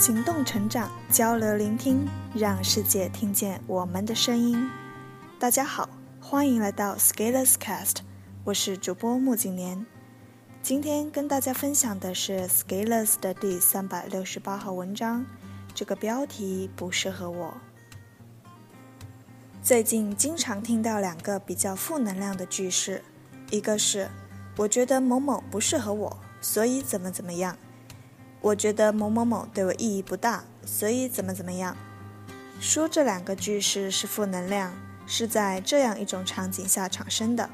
[0.00, 4.66] 行动成长，交流聆听，让世界听见我们的声音。
[5.38, 5.86] 大家好，
[6.18, 7.96] 欢迎来到 Scalers Cast，
[8.42, 9.84] 我是主播穆景年。
[10.62, 15.26] 今天跟大家分享的是 Scalers 的第三百六十八号文章，
[15.74, 17.52] 这个标题不适合我。
[19.62, 23.04] 最近经常听到两个比较负能量的句式，
[23.50, 24.08] 一个是
[24.56, 27.54] 我觉得某某不适合我，所以怎么怎么样。
[28.40, 31.76] 我觉得某某某对我意义不大，所以怎么怎么样。
[32.60, 34.72] 说这两个句式是负能量，
[35.06, 37.48] 是在这样一种场景下产生的，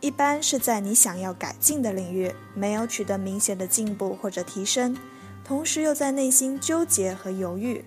[0.00, 4.96] 一般是在你想要改进的领域没有取得明显的进步或者提升，
[5.44, 7.84] 同时又在内心纠结和犹豫，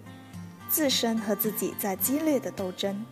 [0.70, 3.05] 自身和自己在激烈的斗争，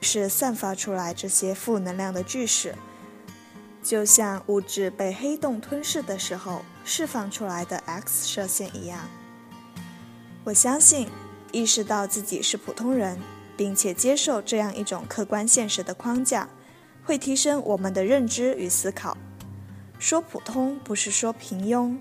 [0.00, 2.74] 是散发出来这些负能量的句式。
[3.86, 9.08] 就像物质被黑洞吞噬的时候释放出来的 X 射线一样。
[10.42, 11.08] 我相信，
[11.52, 13.16] 意识到自己是普通人，
[13.56, 16.48] 并且接受这样一种客观现实的框架，
[17.04, 19.16] 会提升我们的认知与思考。
[20.00, 21.96] 说普通不是说平庸，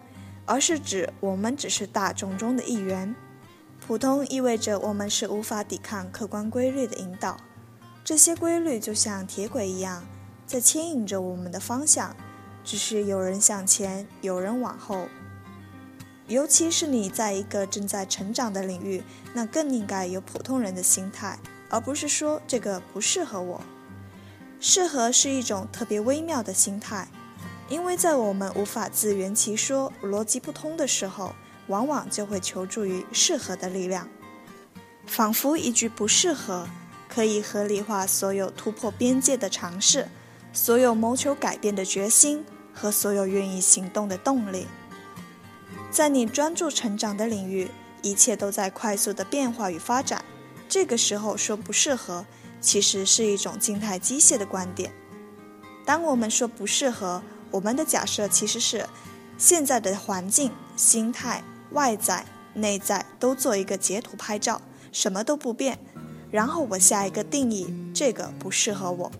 [0.47, 3.15] 而是指我们只是大众中的一员。
[3.85, 7.37] 普通意味着我们是无法抵抗客观规律的引导，
[8.03, 10.03] 这些规律就像铁轨一样。
[10.47, 12.15] 在牵引着我们的方向，
[12.63, 15.07] 只是有人向前，有人往后。
[16.27, 21.37] 尤其是你在一个正在成长的领域，那更应该有普通人的心态，
[21.69, 23.61] 而不是说这个不适合我。
[24.59, 27.07] 适合是一种特别微妙的心态，
[27.69, 31.35] 因为在我们无法自圆其说、逻辑不通的时候，
[31.67, 34.07] 往往就会求助于适合的力量，
[35.05, 36.67] 仿佛一句不适合，
[37.07, 40.07] 可以合理化所有突破边界的尝试。
[40.55, 44.65] 所有谋求改变的决心和所有愿意行动的动力，
[45.91, 47.69] 在你专注成长的领域，
[48.01, 50.23] 一切都在快速的变化与发展。
[50.69, 52.25] 这个时候说不适合，
[52.61, 54.93] 其实是一种静态机械的观点。
[55.85, 57.21] 当我们说不适合，
[57.51, 58.87] 我们的假设其实是
[59.37, 64.61] 现在的环境、心态、外在、内在都做一个截图拍照，
[64.93, 65.77] 什么都不变，
[66.31, 69.11] 然后我下一个定义，这个不适合我。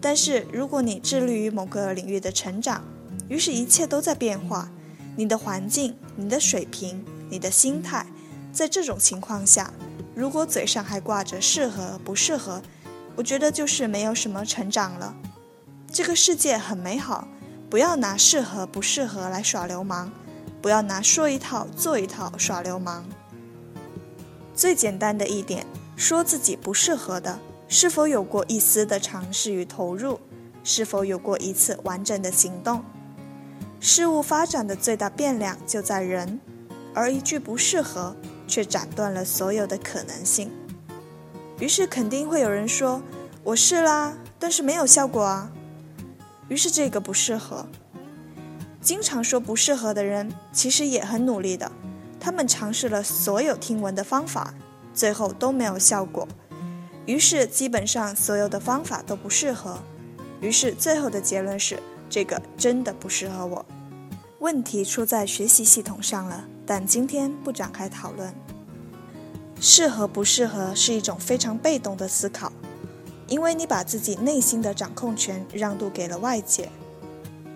[0.00, 2.82] 但是，如果你致力于某个领域的成长，
[3.28, 4.70] 于是一切都在变化，
[5.16, 8.06] 你的环境、你的水平、你的心态，
[8.50, 9.72] 在这种情况下，
[10.14, 12.62] 如果嘴上还挂着适合不适合，
[13.16, 15.14] 我觉得就是没有什么成长了。
[15.92, 17.28] 这个世界很美好，
[17.68, 20.10] 不要拿适合不适合来耍流氓，
[20.62, 23.04] 不要拿说一套做一套耍流氓。
[24.54, 27.38] 最简单的一点，说自己不适合的。
[27.72, 30.18] 是否有过一丝的尝试与投入？
[30.64, 32.82] 是否有过一次完整的行动？
[33.78, 36.40] 事物发展的最大变量就在人，
[36.92, 38.16] 而一句不适合
[38.48, 40.50] 却斩断了所有的可能性。
[41.60, 43.00] 于是肯定会有人说
[43.44, 45.52] ：“我试啦，但是没有效果啊。”
[46.50, 47.64] 于是这个不适合。
[48.80, 51.70] 经常说不适合的人，其实也很努力的，
[52.18, 54.52] 他们尝试了所有听闻的方法，
[54.92, 56.26] 最后都没有效果。
[57.06, 59.78] 于是，基本上所有的方法都不适合。
[60.40, 61.78] 于是，最后的结论是，
[62.08, 63.64] 这个真的不适合我。
[64.38, 68.32] 问题出在学习系统上了，但今天不展开讨论。
[69.60, 72.50] 适合不适合是一种非常被动的思考，
[73.28, 76.70] 因为你把自己内心的掌控权让渡给了外界。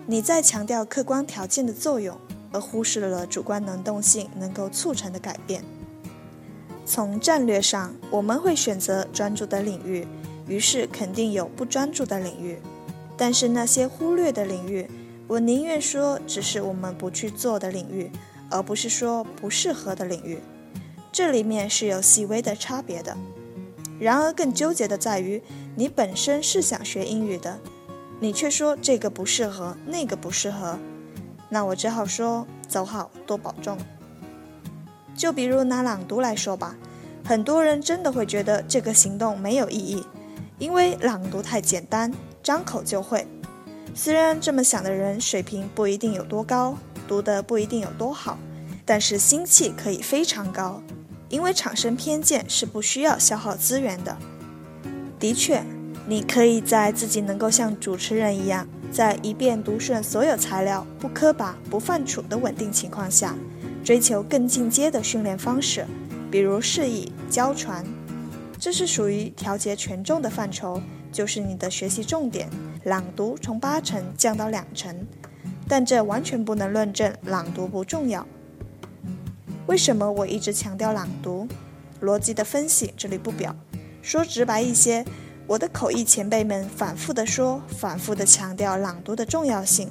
[0.05, 2.15] 你在强调客观条件的作用，
[2.51, 5.63] 而忽视了主观能动性能够促成的改变。
[6.85, 10.07] 从战略上，我们会选择专注的领域，
[10.47, 12.59] 于是肯定有不专注的领域。
[13.17, 14.87] 但是那些忽略的领域，
[15.27, 18.11] 我宁愿说只是我们不去做的领域，
[18.51, 20.39] 而不是说不适合的领域。
[21.11, 23.17] 这里面是有细微的差别的。
[23.99, 25.41] 然而更纠结的在于，
[25.75, 27.57] 你本身是想学英语的，
[28.19, 30.77] 你却说这个不适合，那个不适合，
[31.49, 33.77] 那我只好说走好，多保重。
[35.15, 36.75] 就比如拿朗读来说吧，
[37.25, 40.05] 很多人真的会觉得这个行动没有意义，
[40.59, 42.13] 因为朗读太简单，
[42.43, 43.25] 张口就会。
[43.95, 46.77] 虽然这么想的人水平不一定有多高，
[47.07, 48.37] 读的不一定有多好，
[48.85, 50.79] 但是心气可以非常高，
[51.27, 54.15] 因为产生偏见是不需要消耗资源的。
[55.17, 55.63] 的确，
[56.07, 63.35] 你可以在自己能够像主持人一样，在一遍读顺所有材料、不磕巴、不犯怵的稳定情况下。
[63.83, 65.85] 追求更进阶的训练方式，
[66.35, 67.81] 比如示意、教传，
[68.59, 72.49] 这是属于调节权重的范畴，就是你的学习重点。
[72.83, 74.93] 朗读从八成降到两成，
[75.65, 78.27] 但这完全不能论证朗读不重要。
[79.67, 81.47] 为什么我一直强调朗读？
[82.01, 83.55] 逻辑的分析这里不表。
[84.01, 85.05] 说直白一些，
[85.47, 89.89] 我的口译前辈们反复的说，反复的强调朗读的重要性。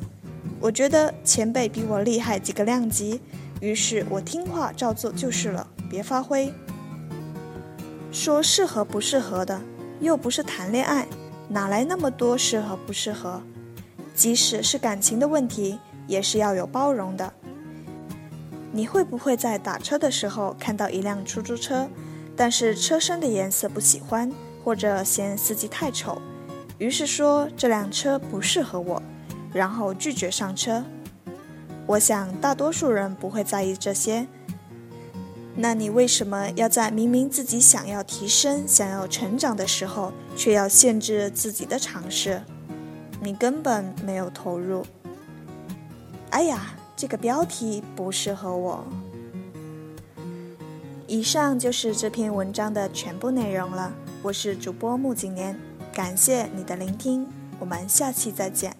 [0.61, 3.23] 我觉得前辈比我厉害几个量级，
[3.65, 6.53] 于是我听话照做就是了，别发挥。
[8.13, 9.59] 说适合不适合的，
[10.01, 11.07] 又不是谈恋爱，
[11.49, 13.41] 哪来那么多适合不适合？
[14.15, 17.33] 即使是感情的问题，也是要有包容的。
[18.71, 21.89] 你会不会在打车的时候看到一辆出租车？
[22.37, 24.31] 但是车身的颜色不喜欢，
[24.63, 26.21] 或者嫌司机太丑，
[26.77, 29.03] 于是说这辆车不适合我，
[29.55, 30.85] 然后拒绝上车。
[31.87, 34.27] 我想大多数人不会在意这些。
[35.57, 42.43] 那你为什么要在明明自己想要提升、想要成长的时候，却要限制自己的尝试？
[43.21, 44.85] 你根本没有投入。
[46.31, 48.85] 哎呀，这个标题不适合我。
[51.07, 53.95] 以上就是这篇文章的全部内容了。
[54.23, 55.57] 我是主播木景年，
[55.93, 57.27] 感谢你的聆听，
[57.61, 58.75] 我们下期再见。